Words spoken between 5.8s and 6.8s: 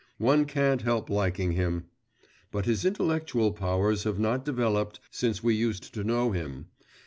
to know him.